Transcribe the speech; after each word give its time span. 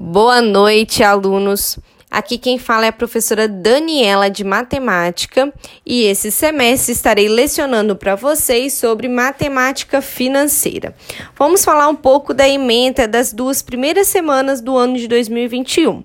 Boa 0.00 0.40
noite, 0.40 1.02
alunos. 1.02 1.76
Aqui 2.08 2.38
quem 2.38 2.56
fala 2.56 2.86
é 2.86 2.88
a 2.88 2.92
professora 2.92 3.48
Daniela 3.48 4.30
de 4.30 4.44
Matemática 4.44 5.52
e 5.84 6.04
esse 6.04 6.30
semestre 6.30 6.92
estarei 6.92 7.28
lecionando 7.28 7.96
para 7.96 8.14
vocês 8.14 8.74
sobre 8.74 9.08
matemática 9.08 10.00
financeira. 10.00 10.94
Vamos 11.36 11.64
falar 11.64 11.88
um 11.88 11.96
pouco 11.96 12.32
da 12.32 12.48
ementa 12.48 13.08
das 13.08 13.32
duas 13.32 13.60
primeiras 13.60 14.06
semanas 14.06 14.60
do 14.60 14.76
ano 14.76 14.96
de 14.96 15.08
2021. 15.08 16.04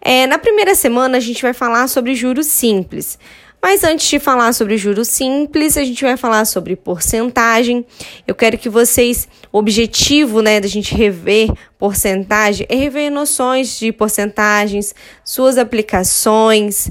É, 0.00 0.24
na 0.28 0.38
primeira 0.38 0.76
semana, 0.76 1.16
a 1.16 1.20
gente 1.20 1.42
vai 1.42 1.52
falar 1.52 1.88
sobre 1.88 2.14
juros 2.14 2.46
simples. 2.46 3.18
Mas 3.60 3.82
antes 3.82 4.08
de 4.08 4.18
falar 4.18 4.52
sobre 4.52 4.76
juros 4.76 5.08
simples, 5.08 5.76
a 5.76 5.84
gente 5.84 6.04
vai 6.04 6.16
falar 6.16 6.44
sobre 6.44 6.76
porcentagem. 6.76 7.84
Eu 8.26 8.34
quero 8.34 8.56
que 8.56 8.68
vocês, 8.68 9.28
o 9.52 9.58
objetivo, 9.58 10.40
né, 10.40 10.60
da 10.60 10.68
gente 10.68 10.94
rever 10.94 11.50
porcentagem 11.76 12.66
é 12.68 12.74
rever 12.74 13.10
noções 13.10 13.78
de 13.78 13.92
porcentagens, 13.92 14.94
suas 15.24 15.58
aplicações, 15.58 16.88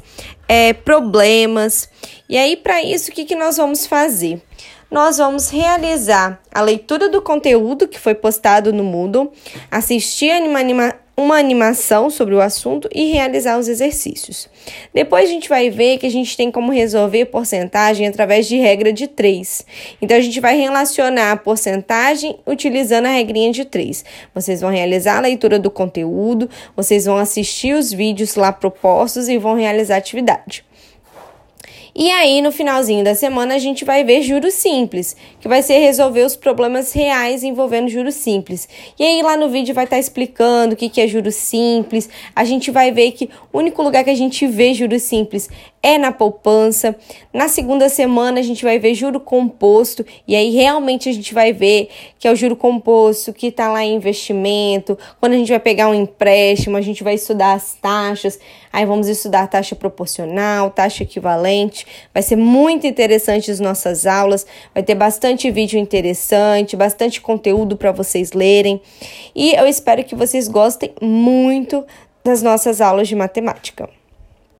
é, 0.48 0.74
problemas. 0.74 1.90
E 2.30 2.38
aí, 2.38 2.58
para 2.58 2.84
isso, 2.84 3.12
o 3.12 3.14
que, 3.14 3.26
que 3.26 3.36
nós 3.36 3.58
vamos 3.58 3.86
fazer? 3.86 4.42
Nós 4.90 5.18
vamos 5.18 5.50
realizar 5.50 6.42
a 6.54 6.62
leitura 6.62 7.10
do 7.10 7.22
conteúdo 7.22 7.88
que 7.88 8.00
foi 8.00 8.14
postado 8.14 8.72
no 8.72 8.84
Moodle, 8.84 9.32
assistir 9.70 10.32
a 10.32 10.38
anima 10.38 10.96
uma 11.20 11.40
animação 11.40 12.12
sobre 12.12 12.36
o 12.36 12.40
assunto 12.40 12.88
e 12.94 13.12
realizar 13.12 13.58
os 13.58 13.68
exercícios. 13.68 14.48
Depois 14.94 15.28
a 15.28 15.34
gente 15.34 15.50
vai 15.50 15.68
ver 15.68 15.98
que 15.98 16.06
a 16.06 16.12
gente 16.12 16.38
tem 16.38 16.52
como 16.52 16.72
resolver 16.72 17.26
porcentagem 17.26 18.06
através 18.06 18.48
de 18.48 18.56
regra 18.58 18.94
de 18.94 19.08
3. 19.08 19.66
Então 20.00 20.16
a 20.16 20.22
gente 20.22 20.40
vai 20.40 20.56
relacionar 20.56 21.32
a 21.32 21.38
porcentagem 21.38 22.38
utilizando 22.46 23.08
a 23.08 23.12
regrinha 23.12 23.52
de 23.52 23.66
3. 23.66 24.06
Vocês 24.32 24.62
vão 24.62 24.70
realizar 24.70 25.18
a 25.18 25.22
leitura 25.22 25.58
do 25.58 25.72
conteúdo, 25.72 26.48
vocês 26.76 27.06
vão 27.06 27.18
assistir 27.18 27.74
os 27.74 27.92
vídeos 27.92 28.36
lá 28.36 28.52
propostos 28.52 29.28
e 29.28 29.40
vão 29.40 29.56
realizar 29.56 29.96
a 29.96 29.98
atividade. 29.98 30.64
E 32.00 32.12
aí, 32.12 32.44
no 32.44 32.52
finalzinho 32.52 33.04
da 33.04 33.16
semana, 33.16 33.56
a 33.56 33.58
gente 33.58 33.84
vai 33.84 34.04
ver 34.04 34.22
juros 34.22 34.54
simples, 34.54 35.16
que 35.40 35.48
vai 35.48 35.64
ser 35.64 35.80
resolver 35.80 36.22
os 36.22 36.36
problemas 36.36 36.94
reais 36.94 37.42
envolvendo 37.44 37.90
juros 37.90 38.14
simples. 38.14 38.70
E 39.00 39.04
aí, 39.04 39.24
lá 39.24 39.36
no 39.36 39.50
vídeo 39.50 39.74
vai 39.74 39.86
estar 39.86 39.96
tá 39.96 40.00
explicando 40.00 40.76
o 40.76 40.78
que, 40.78 40.90
que 40.90 41.02
é 41.02 41.08
juros 41.08 41.34
simples. 41.34 42.08
A 42.36 42.44
gente 42.44 42.70
vai 42.70 42.92
ver 42.92 43.14
que 43.14 43.28
o 43.52 43.58
único 43.58 43.82
lugar 43.82 44.04
que 44.04 44.12
a 44.12 44.16
gente 44.16 44.46
vê 44.46 44.76
juros 44.76 45.02
simples 45.02 45.50
é 45.82 45.98
na 45.98 46.12
poupança. 46.12 46.96
Na 47.34 47.48
segunda 47.48 47.90
semana, 47.90 48.42
a 48.42 48.44
gente 48.44 48.64
vai 48.64 48.78
ver 48.78 48.94
juro 48.94 49.20
composto, 49.20 50.06
e 50.28 50.36
aí 50.36 50.52
realmente 50.52 51.10
a 51.10 51.14
gente 51.14 51.34
vai 51.34 51.52
ver 51.52 51.90
que 52.20 52.28
é 52.28 52.32
o 52.32 52.36
juro 52.36 52.56
composto 52.56 53.34
que 53.34 53.48
está 53.48 53.72
lá 53.72 53.84
em 53.84 53.96
investimento. 53.96 54.98
Quando 55.20 55.34
a 55.34 55.38
gente 55.38 55.50
vai 55.50 55.60
pegar 55.60 55.90
um 55.90 55.96
empréstimo, 55.96 56.78
a 56.78 56.82
gente 56.82 57.04
vai 57.04 57.16
estudar 57.16 57.54
as 57.54 57.74
taxas. 57.74 58.40
Aí 58.72 58.86
vamos 58.86 59.08
estudar 59.08 59.48
taxa 59.48 59.76
proporcional, 59.76 60.70
taxa 60.70 61.04
equivalente. 61.04 61.87
Vai 62.14 62.24
ser 62.24 62.36
muito 62.36 62.88
interessante 62.88 63.52
as 63.52 63.60
nossas 63.60 64.06
aulas. 64.06 64.46
Vai 64.74 64.84
ter 64.84 64.96
bastante 64.96 65.50
vídeo 65.52 65.80
interessante, 65.80 66.76
bastante 66.76 67.22
conteúdo 67.22 67.78
para 67.78 67.92
vocês 67.92 68.32
lerem. 68.32 68.82
E 69.36 69.54
eu 69.54 69.68
espero 69.68 70.04
que 70.04 70.16
vocês 70.16 70.48
gostem 70.48 70.94
muito 71.02 71.86
das 72.24 72.42
nossas 72.42 72.82
aulas 72.82 73.08
de 73.08 73.16
matemática. 73.16 73.90